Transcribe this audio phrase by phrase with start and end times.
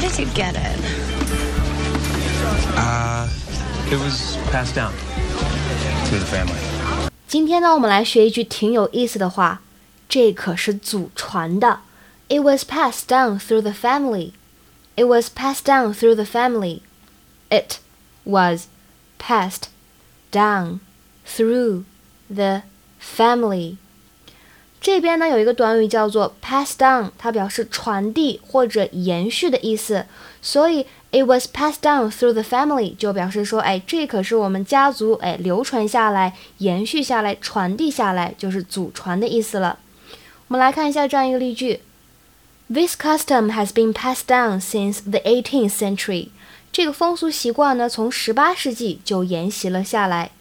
[0.00, 0.78] did you get it?
[2.76, 3.28] Uh,
[3.90, 4.92] it was passed down
[6.08, 6.60] to the family.
[7.26, 9.60] 今天呢，我们来学一句挺有意思的话，
[10.08, 11.80] 这可是祖传的。
[12.28, 14.32] It was passed down through the family.
[14.96, 16.80] It was passed down through the family.
[17.50, 17.78] It
[18.24, 18.66] was
[19.18, 19.68] passed
[20.32, 20.80] down
[21.26, 21.84] through
[22.28, 22.62] the
[23.00, 23.76] family.
[24.81, 30.07] 这边呢有一个短语叫做 pass down，它表示传递或者延续的意思，
[30.41, 39.77] 所以 it was passed down through the family 就表示说，哎，这可是我们家族哎流传下来、延续下来、传递下来，就是祖传的意思了。
[40.47, 41.81] 我们来看一下这样一个例句
[42.67, 46.29] ：This custom has been passed down since the 18th century。
[46.71, 50.31] 这个风俗习惯呢，从十八世纪就沿袭了下来。